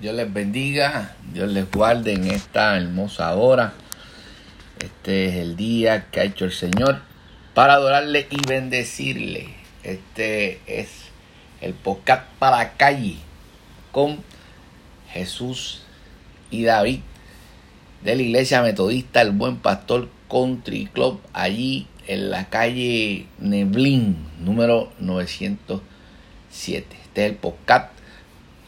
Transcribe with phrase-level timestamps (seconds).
[0.00, 3.72] Dios les bendiga, Dios les guarde en esta hermosa hora.
[4.78, 7.00] Este es el día que ha hecho el Señor
[7.52, 9.48] para adorarle y bendecirle.
[9.82, 10.88] Este es
[11.60, 13.16] el podcast para la calle
[13.90, 14.22] con
[15.10, 15.82] Jesús
[16.52, 17.00] y David
[18.04, 24.92] de la iglesia metodista El Buen Pastor Country Club allí en la calle Neblin número
[25.00, 25.82] 907.
[27.02, 27.97] Este es el podcast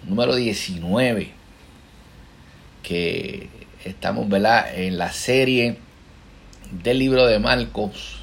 [0.05, 1.31] número 19
[2.83, 3.49] que
[3.85, 4.75] estamos ¿verdad?
[4.75, 5.79] en la serie
[6.71, 8.21] del libro de Marcos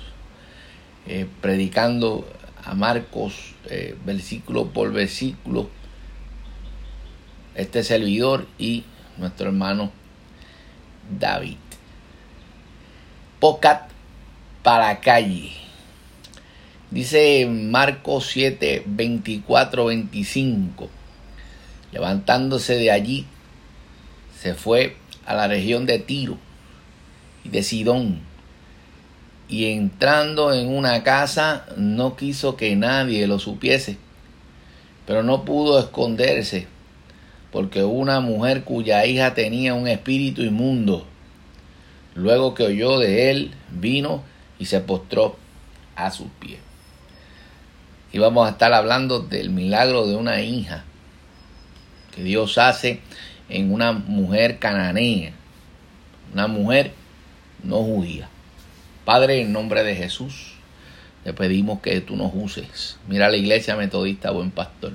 [1.07, 2.27] eh, predicando
[2.63, 5.69] a Marcos eh, versículo por versículo
[7.55, 8.83] este servidor y
[9.17, 9.91] nuestro hermano
[11.09, 11.57] David.
[13.39, 13.89] Pocat
[14.63, 15.51] para calle.
[16.91, 20.96] Dice Marcos 7 24 25
[21.91, 23.25] Levantándose de allí,
[24.37, 26.37] se fue a la región de Tiro
[27.43, 28.21] y de Sidón.
[29.49, 33.97] Y entrando en una casa, no quiso que nadie lo supiese,
[35.05, 36.67] pero no pudo esconderse,
[37.51, 41.05] porque una mujer cuya hija tenía un espíritu inmundo,
[42.13, 44.23] luego que oyó de él, vino
[44.59, 45.37] y se postró
[45.95, 46.59] a sus pies.
[48.11, 50.83] Y vamos a estar hablando del milagro de una hija
[52.17, 52.99] que Dios hace
[53.47, 55.33] en una mujer cananea,
[56.33, 56.91] una mujer
[57.63, 58.27] no judía.
[59.05, 60.53] Padre, en nombre de Jesús,
[61.23, 62.97] te pedimos que tú nos uses.
[63.07, 64.93] Mira la iglesia metodista, buen pastor.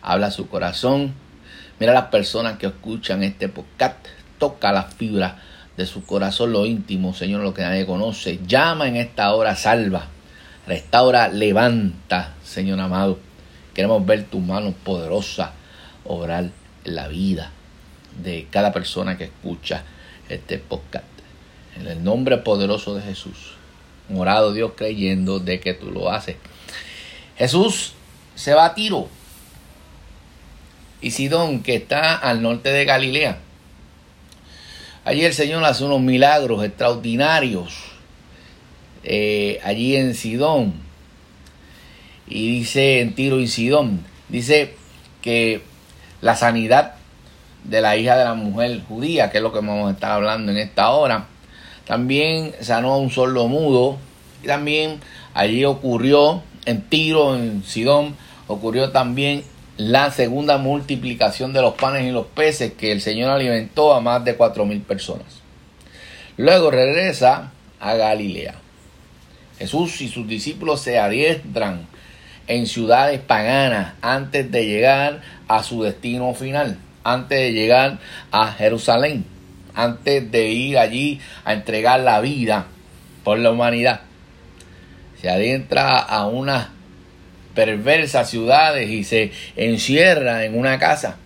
[0.00, 1.14] Habla su corazón.
[1.80, 3.96] Mira las personas que escuchan este podcast.
[4.38, 5.34] Toca las fibras
[5.76, 8.38] de su corazón, lo íntimo, Señor, lo que nadie conoce.
[8.46, 10.06] Llama en esta hora, salva.
[10.68, 13.18] Restaura, levanta, Señor amado.
[13.74, 15.54] Queremos ver tu mano poderosa
[16.08, 16.50] obrar
[16.84, 17.52] la vida
[18.22, 19.84] de cada persona que escucha
[20.28, 21.04] este podcast.
[21.76, 23.54] En el nombre poderoso de Jesús.
[24.08, 26.36] Morado Dios creyendo de que tú lo haces.
[27.36, 27.92] Jesús
[28.34, 29.08] se va a Tiro.
[31.00, 33.38] Y Sidón, que está al norte de Galilea.
[35.04, 37.74] Allí el Señor hace unos milagros extraordinarios.
[39.04, 40.74] Eh, allí en Sidón.
[42.26, 44.04] Y dice en Tiro y Sidón.
[44.28, 44.74] Dice
[45.22, 45.62] que
[46.20, 46.94] la sanidad
[47.64, 50.52] de la hija de la mujer judía, que es lo que vamos a estar hablando
[50.52, 51.26] en esta hora.
[51.86, 53.98] También sanó a un sordo mudo.
[54.42, 55.00] Y también
[55.34, 59.42] allí ocurrió en Tiro, en Sidón, ocurrió también
[59.76, 64.24] la segunda multiplicación de los panes y los peces que el Señor alimentó a más
[64.24, 65.40] de cuatro mil personas.
[66.36, 68.54] Luego regresa a Galilea.
[69.58, 71.86] Jesús y sus discípulos se adiestran
[72.48, 77.98] en ciudades paganas antes de llegar a su destino final, antes de llegar
[78.32, 79.24] a Jerusalén,
[79.74, 82.66] antes de ir allí a entregar la vida
[83.22, 84.00] por la humanidad.
[85.20, 86.68] Se adentra a unas
[87.54, 91.16] perversas ciudades y se encierra en una casa.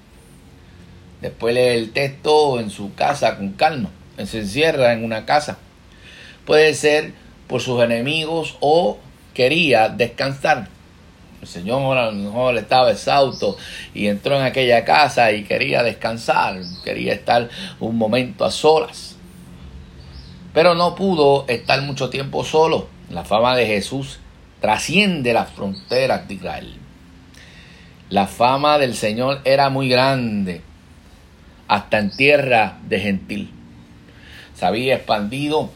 [1.21, 3.91] Después lee el texto en su casa con calma.
[4.25, 5.59] Se encierra en una casa.
[6.45, 7.13] Puede ser
[7.47, 8.99] por sus enemigos o
[9.35, 10.69] quería descansar.
[11.43, 13.57] El Señor a lo mejor estaba exhausto
[13.93, 17.49] y entró en aquella casa y quería descansar, quería estar
[17.81, 19.17] un momento a solas.
[20.55, 22.87] Pero no pudo estar mucho tiempo solo.
[23.11, 24.21] La fama de Jesús
[24.61, 26.77] trasciende las fronteras de Israel.
[28.09, 30.61] La fama del Señor era muy grande,
[31.67, 33.51] hasta en tierra de gentil.
[34.55, 35.71] Se había expandido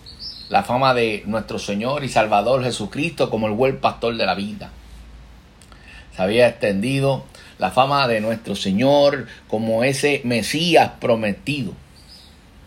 [0.49, 4.71] la fama de nuestro Señor y Salvador Jesucristo como el buen pastor de la vida
[6.17, 7.25] se había extendido
[7.59, 11.73] la fama de nuestro Señor como ese Mesías prometido,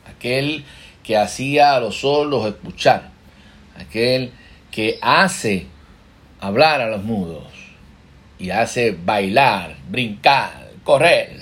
[0.07, 0.65] aquel
[1.03, 3.09] que hacía a los sordos escuchar,
[3.77, 4.31] aquel
[4.71, 5.65] que hace
[6.39, 7.47] hablar a los mudos
[8.37, 11.39] y hace bailar, brincar, correr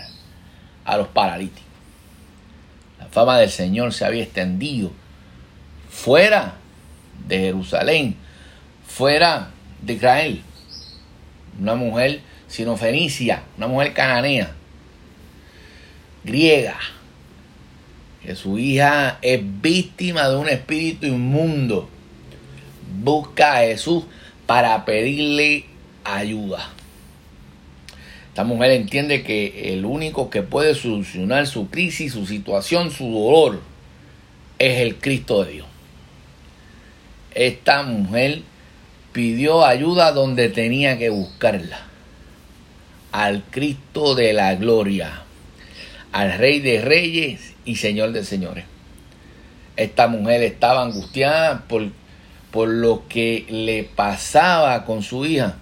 [0.86, 1.64] a los paralíticos.
[3.00, 4.92] La fama del Señor se había extendido
[5.90, 6.56] fuera
[7.28, 8.16] de Jerusalén,
[8.86, 9.50] fuera
[9.82, 10.44] de Israel
[11.60, 14.54] una mujer sinofenicia, una mujer cananea,
[16.24, 16.78] griega,
[18.24, 21.90] que su hija es víctima de un espíritu inmundo,
[23.02, 24.04] busca a Jesús
[24.46, 25.66] para pedirle
[26.04, 26.70] ayuda.
[28.30, 33.62] Esta mujer entiende que el único que puede solucionar su crisis, su situación, su dolor,
[34.60, 35.68] es el Cristo de Dios.
[37.34, 38.44] Esta mujer
[39.18, 41.80] pidió ayuda donde tenía que buscarla.
[43.12, 45.24] Al Cristo de la gloria.
[46.12, 48.66] al Rey de Reyes y Señor de Señores.
[49.76, 51.90] Esta mujer estaba angustiada por,
[52.52, 55.56] por lo que le pasaba con su hija,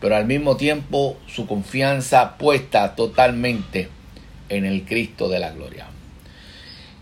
[0.00, 3.90] pero al mismo tiempo su confianza puesta totalmente
[4.48, 5.88] en el Cristo de la gloria.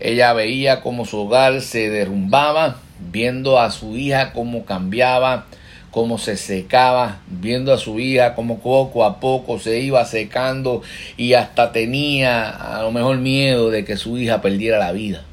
[0.01, 5.45] Ella veía cómo su hogar se derrumbaba, viendo a su hija cómo cambiaba,
[5.91, 10.81] cómo se secaba, viendo a su hija cómo poco a poco se iba secando
[11.17, 15.23] y hasta tenía a lo mejor miedo de que su hija perdiera la vida.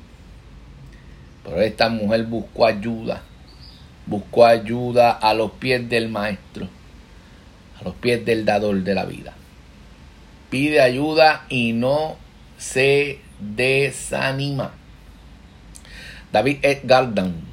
[1.45, 3.23] Pero esta mujer buscó ayuda,
[4.07, 6.69] buscó ayuda a los pies del maestro,
[7.81, 9.35] a los pies del dador de la vida.
[10.51, 12.17] Pide ayuda y no
[12.59, 14.73] se desanima.
[16.33, 17.48] David Edgardan,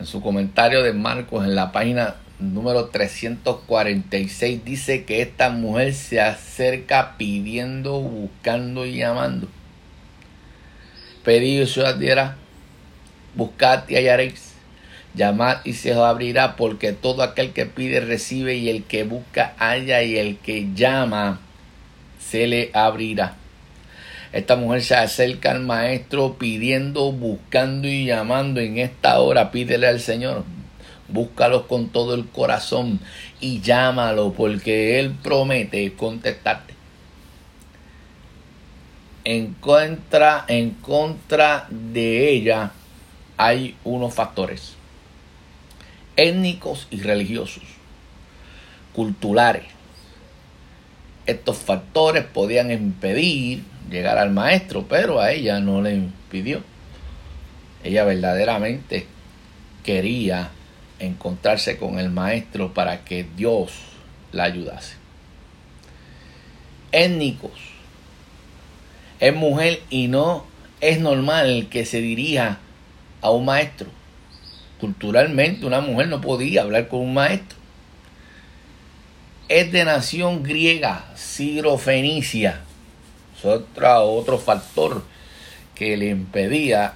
[0.00, 6.22] en su comentario de Marcos en la página número 346, dice que esta mujer se
[6.22, 9.46] acerca pidiendo, buscando y llamando.
[11.22, 12.36] Pedid y se os dirá,
[13.34, 14.54] buscad y hallaréis,
[15.14, 19.54] llamad y se os abrirá, porque todo aquel que pide recibe y el que busca
[19.58, 21.40] halla y el que llama
[22.18, 23.36] se le abrirá.
[24.32, 29.50] Esta mujer se acerca al maestro pidiendo, buscando y llamando en esta hora.
[29.50, 30.44] Pídele al Señor.
[31.08, 33.00] Búscalo con todo el corazón
[33.40, 36.74] y llámalo porque Él promete contestarte.
[39.24, 42.72] En contra, en contra de ella
[43.36, 44.76] hay unos factores
[46.20, 47.62] étnicos y religiosos,
[48.94, 49.64] culturales.
[51.26, 56.62] Estos factores podían impedir llegar al maestro, pero a ella no le impidió.
[57.82, 59.06] Ella verdaderamente
[59.82, 60.50] quería
[60.98, 63.72] encontrarse con el maestro para que Dios
[64.32, 64.96] la ayudase.
[66.92, 67.52] Étnicos.
[69.18, 70.46] Es mujer y no
[70.80, 72.58] es normal que se dirija
[73.20, 73.88] a un maestro.
[74.78, 77.58] Culturalmente una mujer no podía hablar con un maestro.
[79.48, 81.06] Es de nación griega,
[81.78, 82.60] Fenicia
[83.44, 85.02] otro, otro factor
[85.74, 86.94] que le impedía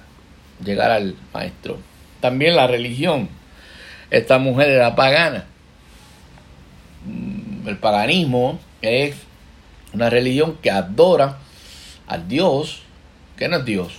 [0.63, 1.79] llegar al maestro.
[2.21, 3.29] También la religión.
[4.11, 5.45] Esta mujer era pagana.
[7.05, 9.15] Mm, el paganismo es
[9.93, 11.39] una religión que adora
[12.07, 12.81] a Dios,
[13.37, 13.93] que no es Dios.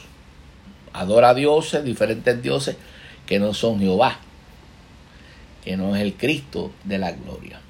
[0.93, 2.76] Adora a dioses, diferentes dioses,
[3.26, 4.19] que no son Jehová,
[5.64, 7.60] que no es el Cristo de la gloria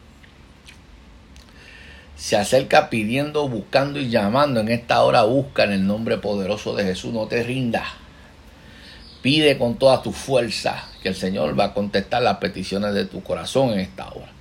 [2.17, 4.61] se acerca pidiendo, buscando y llamando.
[4.61, 7.13] En esta hora busca en el nombre poderoso de Jesús.
[7.13, 7.87] No te rindas.
[9.23, 13.23] Pide con toda tu fuerza que el Señor va a contestar las peticiones de tu
[13.23, 14.33] corazón en esta hora.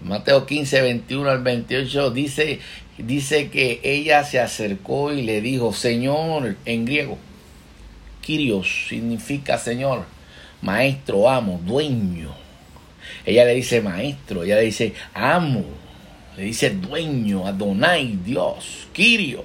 [0.00, 2.58] Mateo 15, 21 al 28 dice,
[2.96, 7.18] dice que ella se acercó y le dijo, Señor, en griego,
[8.22, 10.06] Kyrios significa Señor,
[10.62, 12.34] maestro, amo, dueño.
[13.26, 15.79] Ella le dice maestro, ella le dice amo
[16.36, 19.44] le dice dueño, Adonai, Dios, Kyrios,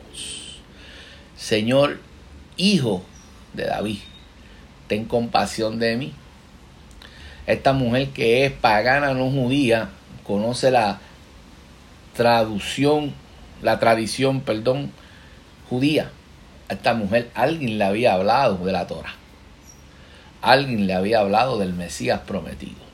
[1.36, 2.00] Señor,
[2.58, 3.04] hijo
[3.54, 4.00] de David,
[4.88, 6.14] ten compasión de mí.
[7.48, 9.90] Esta mujer que es pagana, no judía,
[10.24, 11.00] conoce la
[12.16, 13.14] traducción,
[13.62, 14.92] la tradición, perdón,
[15.70, 16.12] judía.
[16.70, 19.14] esta mujer alguien le había hablado de la Torah.
[20.42, 22.86] Alguien le había hablado del Mesías prometido.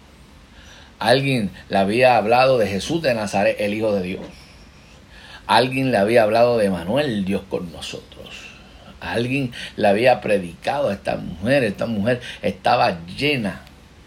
[1.01, 4.21] Alguien le había hablado de Jesús de Nazaret, el Hijo de Dios.
[5.47, 8.29] Alguien le había hablado de Manuel, Dios con nosotros.
[8.99, 11.63] Alguien le había predicado a esta mujer.
[11.63, 13.63] Esta mujer estaba llena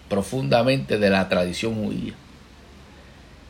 [0.08, 2.12] profundamente de la tradición judía.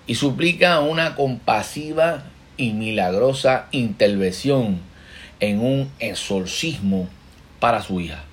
[0.07, 2.23] Y suplica una compasiva
[2.57, 4.81] y milagrosa intervención
[5.41, 7.11] en un exorcismo
[7.61, 8.25] para su hija.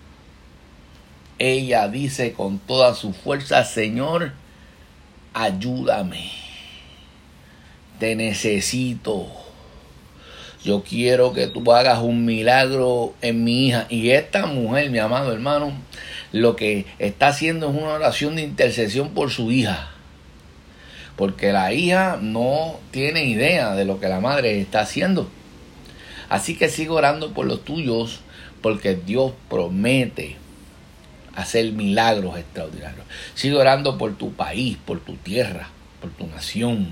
[1.38, 4.40] Ella dice con toda su fuerza, Señor,
[5.34, 6.32] ayúdame.
[8.00, 9.28] Te necesito.
[10.64, 13.88] Yo quiero que tú hagas un milagro en mi hija.
[13.90, 15.74] Y esta mujer, mi amado hermano,
[16.32, 19.90] lo que está haciendo es una oración de intercesión por su hija.
[21.16, 25.30] Porque la hija no tiene idea de lo que la madre está haciendo.
[26.30, 28.22] Así que sigo orando por los tuyos,
[28.62, 30.41] porque Dios promete
[31.36, 33.06] hacer milagros extraordinarios.
[33.36, 35.70] Sigue orando por tu país, por tu tierra,
[36.00, 36.90] por tu nación,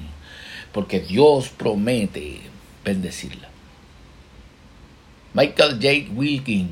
[0.72, 2.42] porque Dios promete
[2.84, 3.50] bendecirla.
[5.34, 6.12] Michael J.
[6.16, 6.70] Wilkin,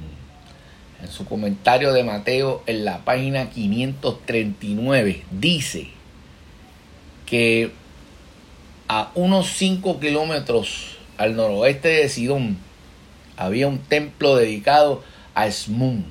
[1.01, 5.89] en su comentario de Mateo en la página 539, dice
[7.25, 7.71] que
[8.87, 12.57] a unos 5 kilómetros al noroeste de Sidón,
[13.35, 15.03] había un templo dedicado
[15.35, 16.05] a Esmun,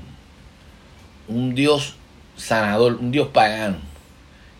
[1.28, 1.96] un dios
[2.36, 3.78] sanador, un dios pagano.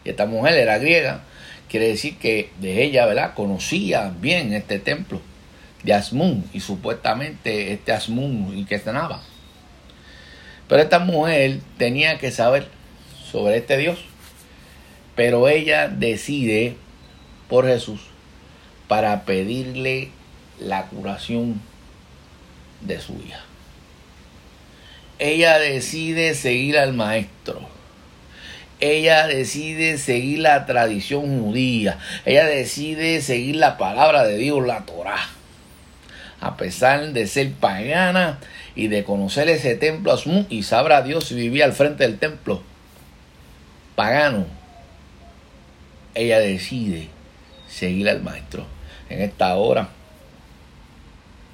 [0.05, 1.23] Y esta mujer era griega,
[1.69, 3.35] quiere decir que de ella, ¿verdad?
[3.35, 5.21] Conocía bien este templo
[5.83, 9.23] de Asmun y supuestamente este Asmun y que sanaba.
[10.69, 12.69] Pero esta mujer tenía que saber
[13.31, 13.99] sobre este Dios.
[15.15, 16.77] Pero ella decide
[17.49, 18.01] por Jesús
[18.89, 20.11] para pedirle
[20.59, 21.61] la curación
[22.81, 23.46] de su hija.
[25.19, 27.61] Ella decide seguir al maestro.
[28.81, 31.99] Ella decide seguir la tradición judía.
[32.27, 35.27] Ella decide seguir la palabra de Dios, la Torah.
[36.41, 38.39] A pesar de ser pagana
[38.75, 42.63] y de conocer ese templo Asmú y sabrá Dios si vivía al frente del templo
[43.95, 44.47] pagano,
[46.15, 47.09] ella decide
[47.67, 48.67] seguir al maestro.
[49.09, 49.89] En esta hora,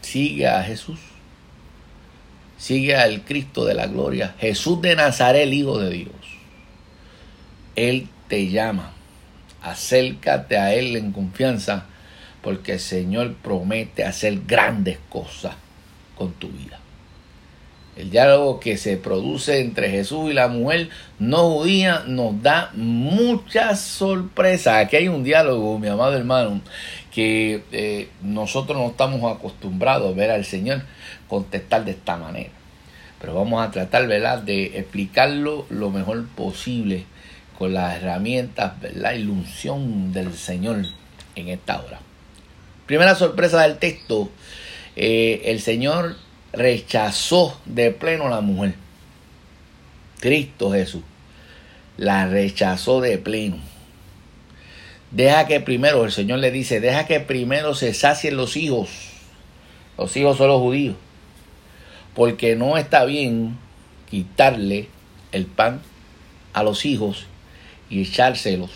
[0.00, 0.98] sigue a Jesús
[2.62, 6.14] sigue al Cristo de la gloria, Jesús de Nazaret, el Hijo de Dios.
[7.74, 8.92] Él te llama,
[9.62, 11.86] acércate a Él en confianza,
[12.40, 15.56] porque el Señor promete hacer grandes cosas
[16.16, 16.78] con tu vida.
[17.94, 23.80] El diálogo que se produce entre Jesús y la mujer no judía nos da muchas
[23.80, 24.86] sorpresas.
[24.86, 26.62] Aquí hay un diálogo, mi amado hermano,
[27.12, 30.82] que eh, nosotros no estamos acostumbrados a ver al Señor
[31.28, 32.50] contestar de esta manera.
[33.20, 34.38] Pero vamos a tratar ¿verdad?
[34.38, 37.04] de explicarlo lo mejor posible
[37.58, 40.86] con las herramientas, la ilusión del Señor
[41.36, 42.00] en esta hora.
[42.86, 44.30] Primera sorpresa del texto,
[44.96, 46.16] eh, el Señor
[46.52, 48.74] rechazó de pleno la mujer.
[50.20, 51.02] Cristo Jesús
[51.96, 53.58] la rechazó de pleno.
[55.10, 58.88] Deja que primero, el Señor le dice, deja que primero se sacien los hijos.
[59.98, 60.96] Los hijos son los judíos.
[62.14, 63.58] Porque no está bien
[64.10, 64.88] quitarle
[65.32, 65.80] el pan
[66.52, 67.26] a los hijos
[67.90, 68.70] y echárselos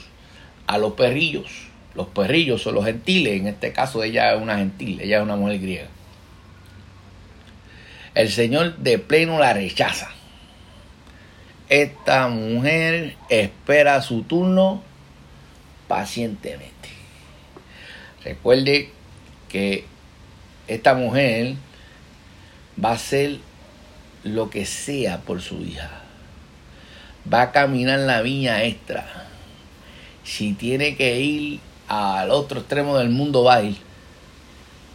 [0.67, 1.69] a los perrillos.
[1.95, 5.37] Los perrillos son los gentiles, en este caso ella es una gentil, ella es una
[5.37, 5.89] mujer griega.
[8.17, 10.09] El Señor de pleno la rechaza.
[11.69, 14.83] Esta mujer espera su turno
[15.87, 16.89] pacientemente.
[18.25, 18.89] Recuerde
[19.51, 19.85] que
[20.67, 21.57] esta mujer
[22.83, 23.37] va a hacer
[24.25, 25.91] lo que sea por su hija.
[27.31, 29.27] Va a caminar la viña extra.
[30.25, 33.77] Si tiene que ir al otro extremo del mundo, va a ir.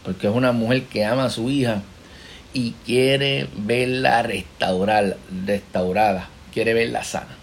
[0.02, 1.84] Porque es una mujer que ama a su hija
[2.52, 5.16] y quiere verla restaurar,
[5.46, 6.28] restaurada.
[6.52, 7.36] Quiere verla sana.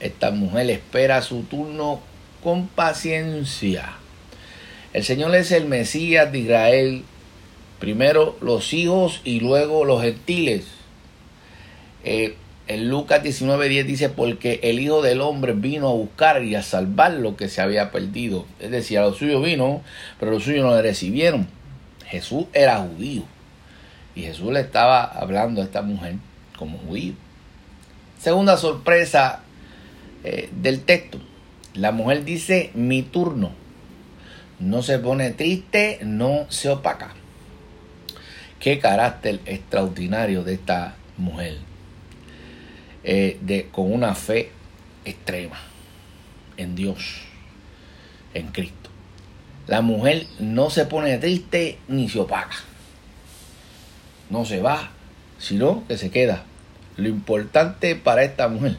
[0.00, 2.00] Esta mujer espera su turno
[2.42, 3.94] con paciencia.
[4.92, 7.02] El Señor es el Mesías de Israel.
[7.78, 10.64] Primero los hijos y luego los gentiles.
[12.04, 12.36] Eh,
[12.68, 17.12] en Lucas 19:10 dice, porque el Hijo del Hombre vino a buscar y a salvar
[17.14, 18.46] lo que se había perdido.
[18.60, 19.82] Es decir, a los suyos vino,
[20.20, 21.48] pero los suyos no le recibieron.
[22.06, 23.24] Jesús era judío.
[24.14, 26.16] Y Jesús le estaba hablando a esta mujer
[26.58, 27.14] como judío.
[28.18, 29.40] Segunda sorpresa
[30.24, 31.18] eh, del texto.
[31.74, 33.52] La mujer dice, mi turno.
[34.58, 37.14] No se pone triste, no se opaca.
[38.60, 41.56] Qué carácter extraordinario de esta mujer.
[43.02, 44.52] Eh, de, con una fe
[45.04, 45.58] extrema
[46.56, 47.22] en Dios,
[48.34, 48.90] en Cristo.
[49.66, 52.56] La mujer no se pone triste ni se opaca.
[54.32, 54.90] No se va,
[55.38, 56.44] sino que se queda.
[56.96, 58.78] Lo importante para esta mujer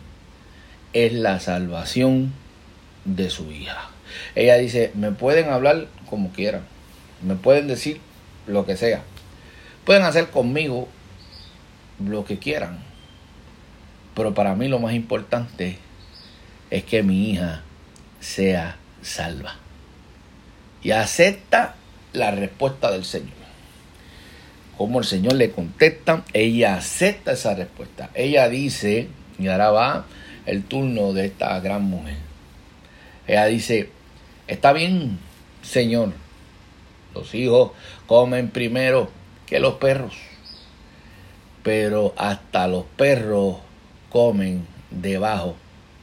[0.93, 2.33] es la salvación
[3.05, 3.91] de su hija.
[4.33, 6.63] Ella dice, me pueden hablar como quieran,
[7.21, 8.01] me pueden decir
[8.47, 9.03] lo que sea,
[9.85, 10.87] pueden hacer conmigo
[12.03, 12.79] lo que quieran,
[14.15, 15.77] pero para mí lo más importante
[16.71, 17.61] es que mi hija
[18.19, 19.57] sea salva.
[20.81, 21.75] Y acepta
[22.11, 23.42] la respuesta del Señor.
[24.77, 28.09] Como el Señor le contesta, ella acepta esa respuesta.
[28.13, 30.05] Ella dice, y ahora va
[30.45, 32.17] el turno de esta gran mujer.
[33.27, 33.89] Ella dice,
[34.47, 35.19] está bien,
[35.61, 36.13] Señor,
[37.13, 37.71] los hijos
[38.07, 39.09] comen primero
[39.45, 40.15] que los perros,
[41.61, 43.57] pero hasta los perros
[44.09, 45.55] comen debajo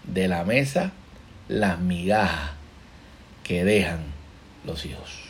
[0.04, 0.92] de la mesa
[1.48, 2.52] las migajas
[3.42, 4.04] que dejan
[4.64, 5.29] los hijos.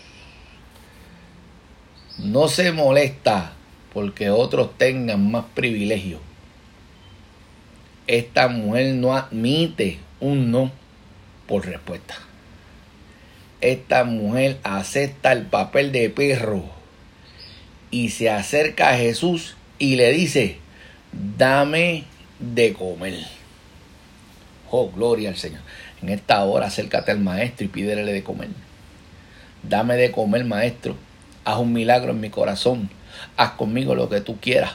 [2.23, 3.53] No se molesta
[3.95, 6.21] porque otros tengan más privilegio.
[8.07, 10.71] Esta mujer no admite un no
[11.47, 12.15] por respuesta.
[13.61, 16.65] esta mujer acepta el papel de perro
[17.91, 20.57] y se acerca a Jesús y le dice,
[21.37, 22.05] dame
[22.39, 23.19] de comer.
[24.71, 25.61] Oh, gloria al Señor.
[26.01, 28.49] En esta hora acércate al maestro y pídele de comer.
[29.63, 30.97] Dame de comer, maestro.
[31.45, 32.91] Haz un milagro en mi corazón.
[33.37, 34.73] Haz conmigo lo que tú quieras.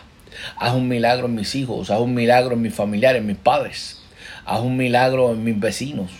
[0.58, 1.90] Haz un milagro en mis hijos.
[1.90, 4.02] Haz un milagro en mis familiares, en mis padres.
[4.46, 6.12] Haz un milagro en mis vecinos.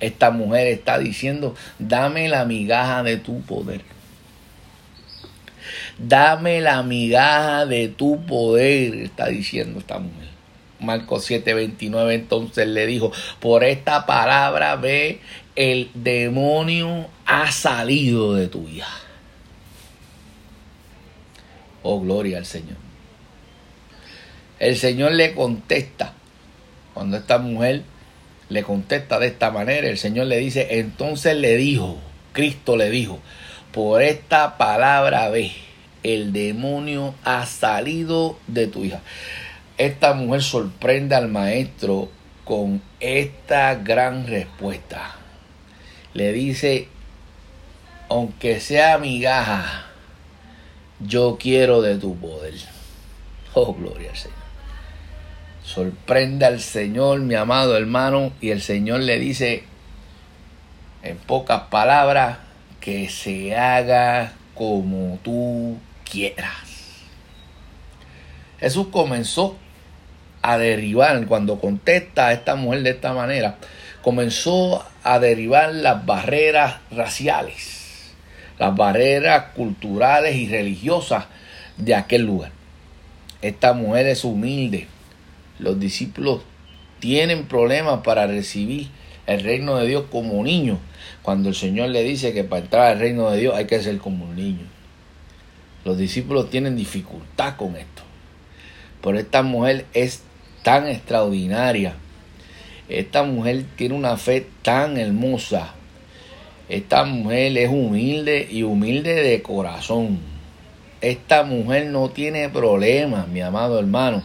[0.00, 3.82] Esta mujer está diciendo, dame la migaja de tu poder.
[5.98, 10.28] Dame la migaja de tu poder, está diciendo esta mujer.
[10.80, 13.10] Marcos 7:29 entonces le dijo,
[13.40, 15.20] por esta palabra ve,
[15.56, 18.88] el demonio ha salido de tu hija.
[21.82, 22.76] Oh, gloria al Señor.
[24.58, 26.14] El Señor le contesta,
[26.94, 27.82] cuando esta mujer
[28.48, 31.98] le contesta de esta manera, el Señor le dice, entonces le dijo,
[32.32, 33.20] Cristo le dijo,
[33.72, 35.52] por esta palabra ve,
[36.02, 39.00] el demonio ha salido de tu hija.
[39.76, 42.10] Esta mujer sorprende al maestro
[42.44, 45.16] con esta gran respuesta.
[46.14, 46.88] Le dice,
[48.08, 49.87] aunque sea migaja,
[51.00, 52.54] yo quiero de tu poder.
[53.54, 54.38] Oh, gloria al Señor.
[55.62, 59.64] Sorprende al Señor, mi amado hermano, y el Señor le dice,
[61.02, 62.38] en pocas palabras,
[62.80, 65.78] que se haga como tú
[66.10, 66.54] quieras.
[68.60, 69.56] Jesús comenzó
[70.42, 73.56] a derribar, cuando contesta a esta mujer de esta manera,
[74.02, 77.77] comenzó a derribar las barreras raciales,
[78.58, 81.26] las barreras culturales y religiosas
[81.76, 82.52] de aquel lugar.
[83.40, 84.88] Esta mujer es humilde.
[85.58, 86.42] Los discípulos
[86.98, 88.88] tienen problemas para recibir
[89.26, 90.78] el reino de Dios como niños,
[91.22, 93.98] cuando el Señor le dice que para entrar al reino de Dios hay que ser
[93.98, 94.66] como un niño.
[95.84, 98.02] Los discípulos tienen dificultad con esto.
[99.02, 100.22] Pero esta mujer es
[100.62, 101.94] tan extraordinaria.
[102.88, 105.74] Esta mujer tiene una fe tan hermosa.
[106.68, 110.20] Esta mujer es humilde y humilde de corazón.
[111.00, 114.22] Esta mujer no tiene problemas, mi amado hermano,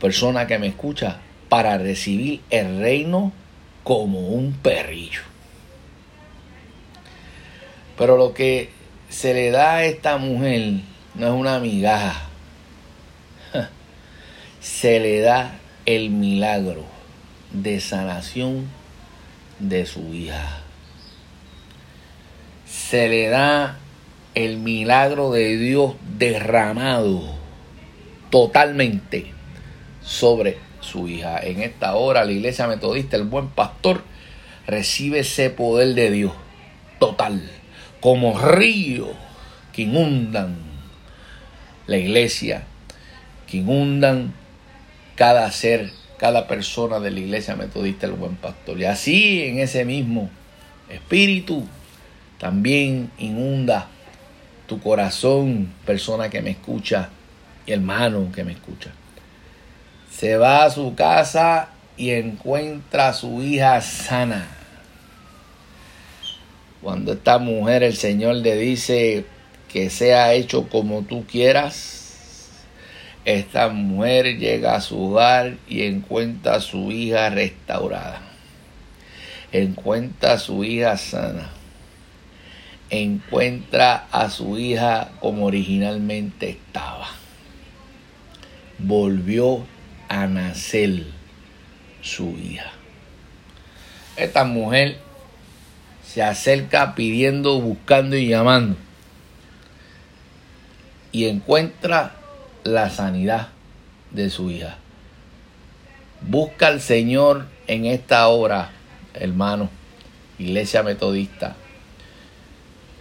[0.00, 3.32] persona que me escucha, para recibir el reino
[3.84, 5.20] como un perrillo.
[7.96, 8.70] Pero lo que
[9.08, 10.80] se le da a esta mujer
[11.14, 12.28] no es una migaja.
[14.60, 16.84] Se le da el milagro
[17.52, 18.66] de sanación
[19.60, 20.65] de su hija.
[22.88, 23.78] Se le da
[24.36, 27.20] el milagro de Dios derramado
[28.30, 29.32] totalmente
[30.02, 31.40] sobre su hija.
[31.40, 34.04] En esta hora la iglesia metodista, el buen pastor,
[34.68, 36.32] recibe ese poder de Dios
[37.00, 37.42] total
[38.00, 39.08] como río
[39.72, 40.54] que inundan
[41.88, 42.66] la iglesia,
[43.48, 44.32] que inundan
[45.16, 48.78] cada ser, cada persona de la iglesia metodista, el buen pastor.
[48.78, 50.30] Y así en ese mismo
[50.88, 51.66] espíritu
[52.38, 53.88] también inunda
[54.66, 57.10] tu corazón, persona que me escucha
[57.66, 58.90] y hermano que me escucha.
[60.10, 64.56] Se va a su casa y encuentra a su hija sana
[66.86, 69.24] cuando esta mujer el Señor le dice
[69.72, 72.48] que sea hecho como tú quieras,
[73.24, 78.20] esta mujer llega a su hogar y encuentra a su hija restaurada.
[79.50, 81.50] Encuentra a su hija sana.
[82.90, 87.08] Encuentra a su hija como originalmente estaba.
[88.78, 89.64] Volvió
[90.08, 91.04] a nacer
[92.02, 92.70] su hija.
[94.16, 94.98] Esta mujer
[96.06, 98.76] se acerca pidiendo, buscando y llamando.
[101.12, 102.14] Y encuentra
[102.62, 103.48] la sanidad
[104.10, 104.76] de su hija.
[106.20, 108.70] Busca al Señor en esta hora,
[109.14, 109.68] hermano,
[110.38, 111.56] iglesia metodista,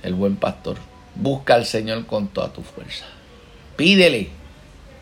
[0.06, 0.78] el buen pastor.
[1.16, 3.06] Busca al Señor con toda tu fuerza.
[3.76, 4.30] Pídele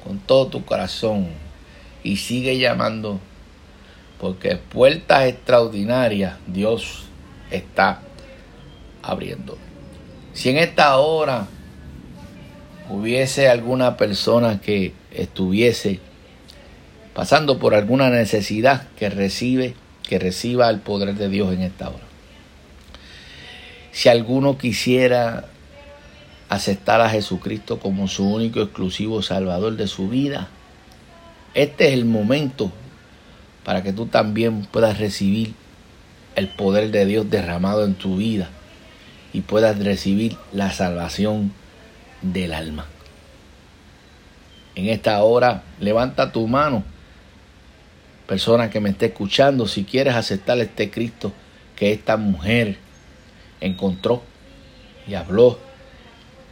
[0.03, 1.27] con todo tu corazón
[2.03, 3.19] y sigue llamando
[4.19, 7.03] porque puertas extraordinarias Dios
[7.51, 8.01] está
[9.01, 9.57] abriendo.
[10.33, 11.47] Si en esta hora
[12.89, 15.99] hubiese alguna persona que estuviese
[17.13, 19.75] pasando por alguna necesidad que recibe,
[20.07, 22.12] que reciba el poder de Dios en esta hora.
[23.93, 25.45] Si alguno quisiera
[26.49, 30.49] aceptar a Jesucristo como su único exclusivo salvador de su vida,
[31.53, 32.71] este es el momento
[33.63, 35.53] para que tú también puedas recibir
[36.35, 38.49] el poder de Dios derramado en tu vida
[39.31, 41.53] y puedas recibir la salvación
[42.23, 42.87] del alma.
[44.73, 46.83] En esta hora, levanta tu mano,
[48.25, 51.31] persona que me esté escuchando, si quieres aceptar este Cristo
[51.75, 52.79] que esta mujer
[53.65, 54.21] encontró
[55.07, 55.59] y habló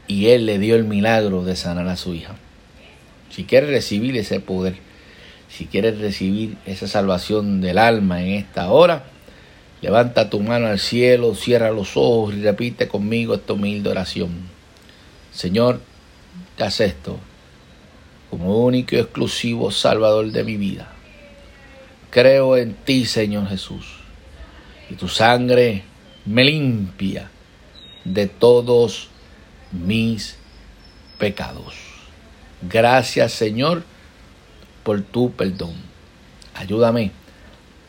[0.07, 2.35] y él le dio el milagro de sanar a su hija.
[3.29, 4.75] Si quieres recibir ese poder,
[5.49, 9.03] si quieres recibir esa salvación del alma en esta hora,
[9.81, 14.31] levanta tu mano al cielo, cierra los ojos y repite conmigo esta humilde oración.
[15.31, 15.79] Señor,
[16.57, 17.17] te acepto
[18.29, 20.91] como único y exclusivo Salvador de mi vida.
[22.09, 23.85] Creo en ti, Señor Jesús,
[24.89, 25.83] y tu sangre
[26.25, 27.29] me limpia
[28.05, 29.09] de todos
[29.71, 30.35] mis
[31.17, 31.75] pecados.
[32.61, 33.83] Gracias, Señor,
[34.83, 35.73] por tu perdón.
[36.53, 37.11] Ayúdame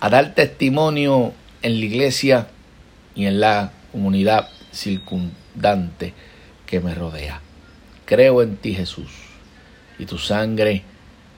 [0.01, 2.49] a dar testimonio en la iglesia
[3.15, 6.15] y en la comunidad circundante
[6.67, 7.41] que me rodea.
[8.07, 9.11] Creo en ti, Jesús,
[9.99, 10.83] y tu sangre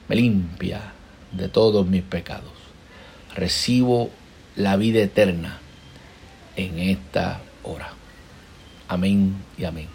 [0.09, 0.93] me limpia
[1.33, 2.53] de todos mis pecados.
[3.35, 4.11] Recibo
[4.55, 5.61] la vida eterna
[6.57, 7.93] en esta hora.
[8.89, 9.89] Amén y amén.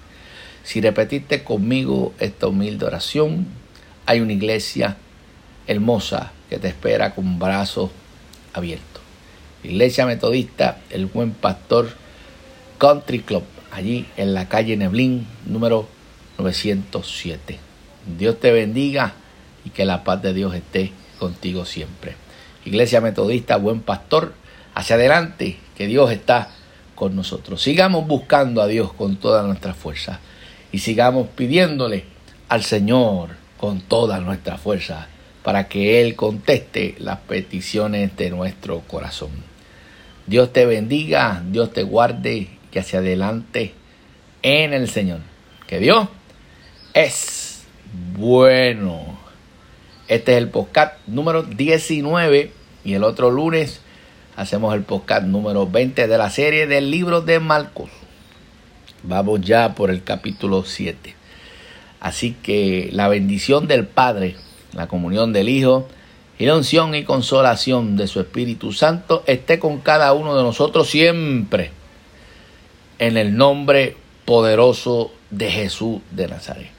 [0.63, 3.47] Si repetiste conmigo esta humilde oración,
[4.05, 4.97] hay una iglesia
[5.67, 7.91] hermosa que te espera con brazos
[8.53, 9.01] abiertos.
[9.63, 11.89] Iglesia Metodista, el Buen Pastor
[12.77, 15.87] Country Club, allí en la calle Neblín, número
[16.37, 17.59] 907.
[18.17, 19.13] Dios te bendiga
[19.65, 22.15] y que la paz de Dios esté contigo siempre.
[22.65, 24.33] Iglesia Metodista, Buen Pastor,
[24.79, 26.51] hacia adelante, que Dios está
[26.95, 27.61] con nosotros.
[27.61, 30.21] Sigamos buscando a Dios con toda nuestra fuerza
[30.71, 32.05] y sigamos pidiéndole
[32.47, 35.09] al Señor con toda nuestra fuerza
[35.43, 39.31] para que Él conteste las peticiones de nuestro corazón.
[40.27, 43.73] Dios te bendiga, Dios te guarde y hacia adelante
[44.43, 45.19] en el Señor.
[45.67, 46.07] Que Dios
[46.93, 47.63] es
[48.17, 49.19] bueno.
[50.07, 52.53] Este es el podcast número 19
[52.85, 53.81] y el otro lunes
[54.39, 57.89] hacemos el podcast número 20 de la serie del libro de Marcos.
[59.03, 61.13] Vamos ya por el capítulo 7.
[61.99, 64.37] Así que la bendición del Padre,
[64.71, 65.89] la comunión del Hijo
[66.37, 70.89] y la unción y consolación de su Espíritu Santo esté con cada uno de nosotros
[70.89, 71.71] siempre.
[72.97, 76.71] En el nombre poderoso de Jesús de Nazaret.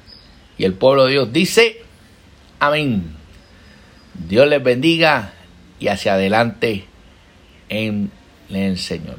[0.57, 1.83] Y el pueblo de Dios dice,
[2.59, 3.17] amén.
[4.15, 5.35] Dios les bendiga
[5.79, 6.87] y hacia adelante
[7.71, 8.11] en
[8.51, 9.17] el Señor.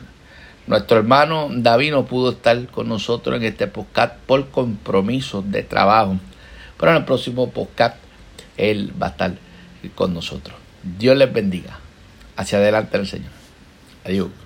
[0.67, 6.17] Nuestro hermano David no pudo estar con nosotros en este podcast por compromisos de trabajo.
[6.77, 7.97] Pero en el próximo podcast
[8.57, 9.33] él va a estar
[9.95, 10.55] con nosotros.
[10.97, 11.79] Dios les bendiga.
[12.35, 13.31] Hacia adelante el Señor.
[14.05, 14.40] Adiós.